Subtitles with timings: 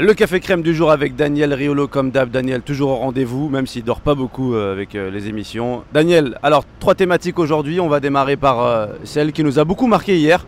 [0.00, 2.30] Le café crème du jour avec Daniel Riolo comme d'hab.
[2.30, 5.82] Daniel toujours au rendez-vous, même s'il dort pas beaucoup euh, avec euh, les émissions.
[5.92, 7.80] Daniel, alors trois thématiques aujourd'hui.
[7.80, 10.46] On va démarrer par euh, celle qui nous a beaucoup marqué hier.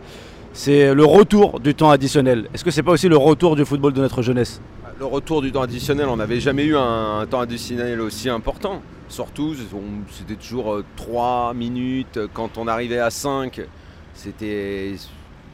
[0.53, 2.47] C'est le retour du temps additionnel.
[2.53, 4.61] Est-ce que c'est pas aussi le retour du football de notre jeunesse?
[4.97, 8.81] Le retour du temps additionnel, on n'avait jamais eu un, un temps additionnel aussi important.
[9.09, 9.53] Surtout,
[10.11, 12.21] c'était toujours 3 minutes.
[12.33, 13.59] Quand on arrivait à 5,
[14.13, 14.93] c'était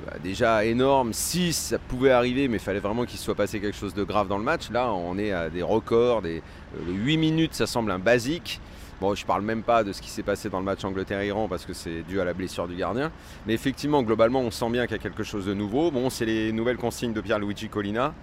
[0.06, 1.14] bah, déjà énorme.
[1.14, 4.28] 6, ça pouvait arriver, mais il fallait vraiment qu'il soit passé quelque chose de grave
[4.28, 4.70] dans le match.
[4.70, 6.22] Là, on est à des records.
[6.22, 6.42] Des,
[6.76, 8.60] euh, 8 minutes, ça semble un basique.
[9.00, 11.66] Bon, je parle même pas de ce qui s'est passé dans le match Angleterre-Iran parce
[11.66, 13.12] que c'est dû à la blessure du gardien.
[13.46, 15.92] Mais effectivement, globalement, on sent bien qu'il y a quelque chose de nouveau.
[15.92, 18.14] Bon, c'est les nouvelles consignes de Pierre-Luigi Collina.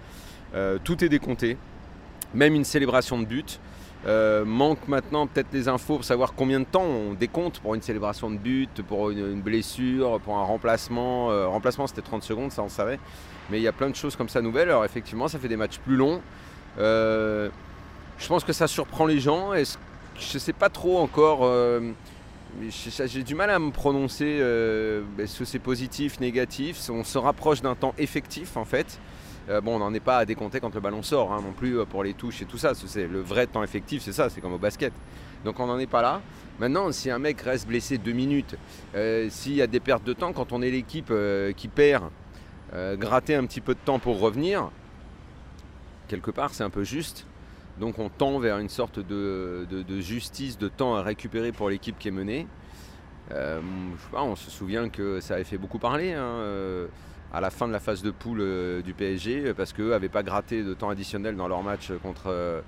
[0.53, 1.57] Euh, tout est décompté,
[2.33, 3.59] même une célébration de but.
[4.07, 7.81] Euh, manque maintenant peut-être les infos pour savoir combien de temps on décompte pour une
[7.81, 11.31] célébration de but, pour une, blessure, pour un remplacement.
[11.31, 12.99] Euh, remplacement c'était 30 secondes, ça on savait.
[13.49, 14.69] Mais il y a plein de choses comme ça nouvelles.
[14.69, 16.21] Alors effectivement, ça fait des matchs plus longs.
[16.77, 17.49] Euh,
[18.19, 19.53] je pense que ça surprend les gens.
[19.53, 21.49] Je ne sais pas trop encore.
[22.69, 24.39] j'ai du mal à me prononcer.
[25.17, 26.89] Est-ce que c'est positif, négatif?
[26.89, 28.99] On se rapproche d'un temps effectif en fait.
[29.49, 31.79] Euh, bon, on n'en est pas à décompter quand le ballon sort hein, non plus
[31.79, 32.73] euh, pour les touches et tout ça.
[32.73, 34.93] C'est le vrai temps effectif, c'est ça, c'est comme au basket.
[35.43, 36.21] Donc on n'en est pas là.
[36.59, 38.55] Maintenant, si un mec reste blessé deux minutes,
[38.95, 41.13] euh, s'il y a des pertes de temps, quand on est l'équipe
[41.55, 42.05] qui perd,
[42.73, 44.69] gratter un petit peu de temps pour revenir,
[46.07, 47.25] quelque part, c'est un peu juste.
[47.79, 49.67] Donc on tend vers une sorte de,
[49.99, 52.47] justice, de temps à récupérer pour l'équipe qui est menée.
[54.13, 56.87] On se souvient que ça avait fait beaucoup parler hein,
[57.35, 60.23] à la fin de la phase de poule euh, du PSG parce qu'eux n'avaient pas
[60.23, 62.61] gratté de temps additionnel dans leur match contre euh,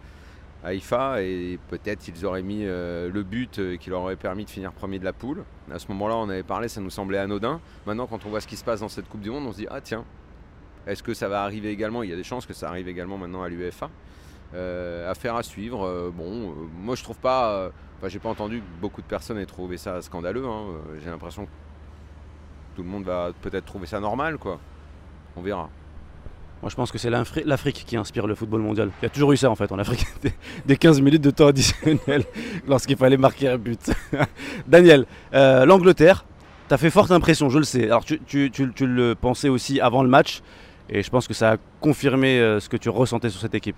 [0.63, 4.49] Haïfa et peut-être ils auraient mis euh, le but euh, qui leur aurait permis de
[4.49, 5.43] finir premier de la poule.
[5.71, 7.61] À ce moment-là, on avait parlé, ça nous semblait anodin.
[7.85, 9.57] Maintenant, quand on voit ce qui se passe dans cette Coupe du Monde, on se
[9.57, 10.03] dit ah tiens,
[10.85, 12.03] est-ce que ça va arriver également?
[12.03, 13.89] Il y a des chances que ça arrive également maintenant à l'UEFA.
[14.55, 15.85] Euh, affaire à suivre.
[15.85, 17.51] Euh, bon, euh, moi je trouve pas.
[17.53, 20.45] euh, Enfin, j'ai pas entendu que beaucoup de personnes aient trouvé ça scandaleux.
[20.45, 20.65] hein.
[20.69, 21.51] Euh, J'ai l'impression que
[22.77, 24.59] tout le monde va peut-être trouver ça normal, quoi.
[25.35, 25.67] On verra.
[26.61, 28.91] Moi je pense que c'est l'Afri- l'Afrique qui inspire le football mondial.
[29.01, 30.31] Il y a toujours eu ça en fait en Afrique, des,
[30.67, 32.23] des 15 minutes de temps additionnel
[32.67, 33.91] lorsqu'il fallait marquer un but.
[34.67, 36.23] Daniel, euh, l'Angleterre,
[36.67, 37.85] t'as fait forte impression, je le sais.
[37.85, 40.41] Alors tu le pensais aussi avant le match
[40.87, 43.75] et je pense que ça a confirmé euh, ce que tu ressentais sur cette équipe.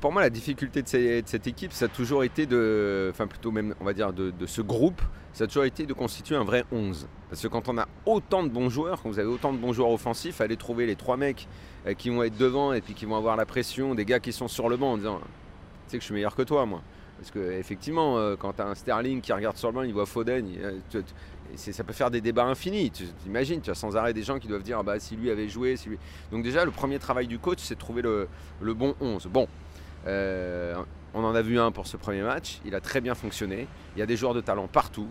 [0.00, 3.08] Pour moi, la difficulté de, cette équipe, ça a toujours été de.
[3.10, 5.00] Enfin, plutôt même, on va dire, de, ce groupe,
[5.32, 7.08] ça a toujours été de constituer un vrai 11.
[7.30, 9.72] Parce que quand on a autant de bons joueurs, quand vous avez autant de bons
[9.72, 11.48] joueurs offensifs, aller trouver les trois mecs
[11.86, 14.32] euh, qui vont être devant et puis qui vont avoir la pression, des gars qui
[14.32, 16.82] sont sur le banc en disant Tu sais que je suis meilleur que toi, moi.
[17.18, 19.94] Parce que effectivement, euh, quand tu as un Sterling qui regarde sur le banc, il
[19.94, 21.02] voit Foden, euh,
[21.56, 22.90] ça peut faire des débats infinis.
[22.90, 25.30] Tu imagines, tu as sans arrêt des gens qui doivent dire ah bah, si lui
[25.30, 25.98] avait joué, si lui.
[26.30, 28.28] Donc, déjà, le premier travail du coach, c'est de trouver le,
[28.60, 29.28] le bon 11.
[29.32, 29.48] Bon,
[30.06, 30.74] euh,
[31.14, 33.66] on en a vu un pour ce premier match, il a très bien fonctionné.
[33.96, 35.08] Il y a des joueurs de talent partout.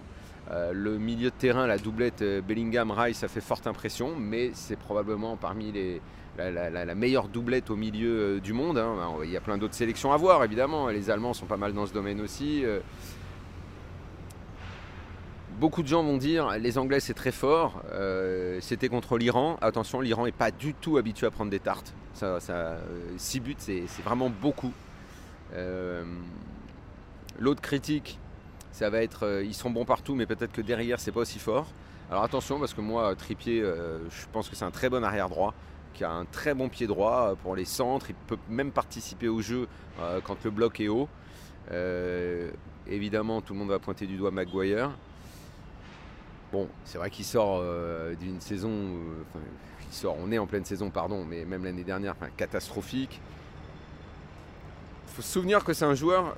[0.51, 4.77] Euh, le milieu de terrain, la doublette euh, Bellingham-Rice, ça fait forte impression, mais c'est
[4.77, 6.01] probablement parmi les,
[6.37, 8.77] la, meilleure doublette au milieu du monde.
[8.77, 8.95] hein.
[9.23, 10.89] Il y a plein d'autres sélections à voir, évidemment.
[10.89, 12.63] Les Allemands sont pas mal dans ce domaine aussi.
[15.55, 19.57] Euh, Beaucoup de gens vont dire les Anglais c'est très fort, euh, c'était contre l'Iran.
[19.61, 21.93] Attention, l'Iran n'est pas du tout habitué à prendre des tartes.
[22.13, 22.77] Ça, ça,
[23.17, 24.71] 6 buts c'est vraiment beaucoup.
[25.53, 26.03] Euh,
[27.37, 28.17] L'autre critique,
[28.71, 31.39] ça va être euh, ils sont bons partout, mais peut-être que derrière c'est pas aussi
[31.39, 31.67] fort.
[32.09, 35.27] Alors attention parce que moi Trippier, euh, je pense que c'est un très bon arrière
[35.27, 35.53] droit,
[35.93, 38.09] qui a un très bon pied droit euh, pour les centres.
[38.09, 39.67] Il peut même participer au jeu
[39.99, 41.09] euh, quand le bloc est haut.
[41.71, 42.51] Euh,
[42.87, 44.91] évidemment, tout le monde va pointer du doigt Maguire.
[46.55, 51.25] Bon, c'est vrai qu'il sort euh, d'une saison, euh, on est en pleine saison, pardon,
[51.25, 53.19] mais même l'année dernière, catastrophique.
[55.05, 56.37] Il faut se souvenir que c'est un joueur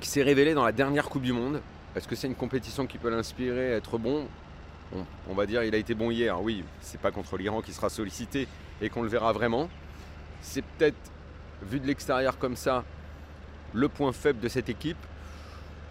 [0.00, 1.60] qui s'est révélé dans la dernière Coupe du Monde.
[1.94, 4.26] Est-ce que c'est une compétition qui peut l'inspirer, être bon?
[4.92, 7.72] On, on va dire il a été bon hier, oui, c'est pas contre l'Iran qui
[7.72, 8.48] sera sollicité
[8.82, 9.68] et qu'on le verra vraiment.
[10.40, 10.98] C'est peut-être,
[11.62, 12.82] vu de l'extérieur comme ça,
[13.74, 14.98] le point faible de cette équipe.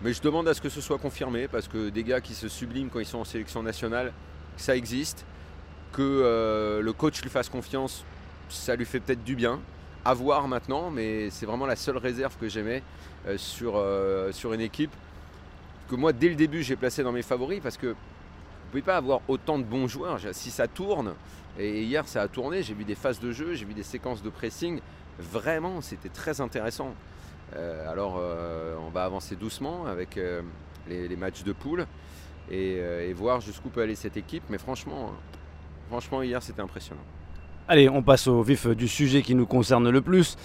[0.04, 2.50] Mais je demande à ce que ce soit confirmé parce que des gars qui se
[2.50, 4.12] subliment quand ils sont en sélection nationale,
[4.58, 5.26] ça existe.
[5.94, 8.04] Que euh, le coach lui fasse confiance,
[8.50, 9.62] ça lui fait peut-être du bien.
[10.04, 12.84] À voir maintenant, mais c'est vraiment la seule réserve que j'aimais
[13.28, 14.92] euh, sur, euh, sur une équipe
[15.90, 17.96] que moi, dès le début, j'ai placé dans mes favoris parce que
[18.74, 20.20] pouvez pas avoir autant de bons joueurs.
[20.32, 21.14] Si ça tourne,
[21.60, 24.24] et hier ça a tourné, j'ai vu des phases de jeu, j'ai vu des séquences
[24.24, 24.80] de pressing,
[25.20, 26.96] vraiment c'était très intéressant.
[27.56, 30.42] Euh, alors euh, on va avancer doucement avec euh,
[30.90, 31.86] les, matchs de poule
[32.50, 34.42] et, voir jusqu'où peut aller cette équipe.
[34.50, 35.12] Mais franchement,
[35.90, 37.04] franchement hier c'était impressionnant.
[37.68, 40.36] Allez, on passe au vif du sujet qui nous concerne le plus.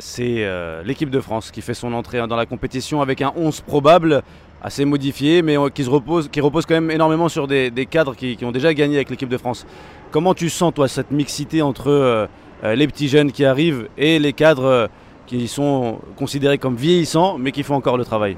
[0.00, 4.24] C'est l'équipe de France qui fait son entrée dans la compétition avec un 11 probable,
[4.62, 8.14] assez modifié, mais euh, qui, se repose, qui repose quand même énormément sur des, cadres
[8.14, 9.66] qui, ont déjà gagné avec l'équipe de France.
[10.10, 12.28] Comment tu sens, toi, cette mixité entre
[12.62, 14.88] les petits jeunes qui arrivent et les cadres
[15.26, 18.36] qui sont considérés comme vieillissants, mais qui font encore le travail?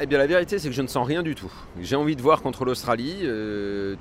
[0.00, 1.50] Eh bien la vérité c'est que je ne sens rien du tout.
[1.80, 3.18] J'ai envie de voir contre l'Australie.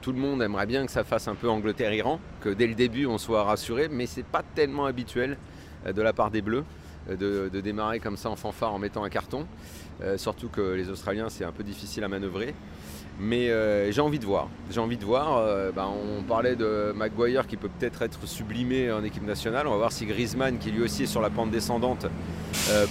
[0.02, 3.06] tout le monde aimerait bien que ça fasse un peu Angleterre-Iran, que dès le début
[3.06, 5.38] on soit rassuré, mais c'est pas tellement habituel.
[5.86, 6.64] Euh, de la part des Bleus
[7.10, 9.46] euh, de, démarrer comme ça en fanfare en mettant un carton.
[10.02, 12.54] Euh, surtout que les Australiens, c'est un peu difficile à manœuvrer.
[13.20, 13.52] Mais
[13.92, 14.48] j'ai envie de voir.
[14.72, 15.46] J'ai envie de voir.
[15.76, 19.68] Ben, on parlait de Maguire qui peut peut-être être sublimé en équipe nationale.
[19.68, 22.08] On va voir si Griezmann, qui lui aussi est sur la pente descendante,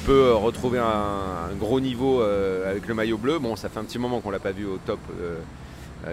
[0.07, 3.41] peut retrouver un, gros niveau avec le maillot bleu.
[3.41, 5.01] Bon, ça fait un petit moment qu'on l'a pas vu au top,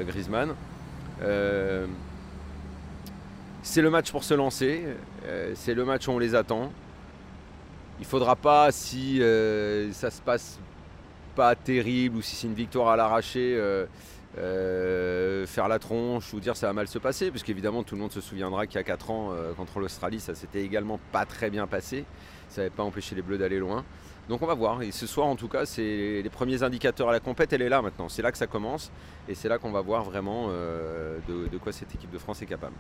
[0.08, 0.56] Griezmann.
[3.68, 4.82] C'est le match pour se lancer,
[5.26, 6.72] euh, c'est le match où on les attend.
[8.00, 10.60] Il faudra pas, si euh, ça se passe
[11.36, 13.58] pas terrible ou si c'est une victoire à l'arraché,
[14.38, 18.12] euh, faire la tronche ou dire ça va mal se passer, puisqu'évidemment tout le monde
[18.12, 21.66] se souviendra qu'il y a 4 ans contre l'Australie, ça s'était également pas très bien
[21.66, 22.06] passé.
[22.50, 23.84] Ça n'avait pas empêché les Bleus d'aller loin.
[24.30, 24.82] Donc on va voir.
[24.82, 27.52] Et ce soir, en tout cas, c'est les premiers indicateurs à la compète.
[27.52, 28.10] Elle est là maintenant.
[28.10, 28.92] C'est là que ça commence.
[29.28, 32.76] Et c'est là qu'on va voir vraiment de, quoi cette équipe de France est capable.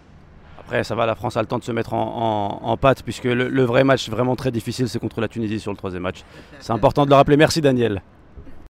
[0.59, 3.25] Après, ça va, la France a le temps de se mettre en, en, patte, puisque
[3.25, 6.24] le, vrai match vraiment très difficile, c'est contre la Tunisie sur le troisième match.
[6.59, 7.38] C'est important de le rappeler.
[7.38, 8.01] Merci Daniel.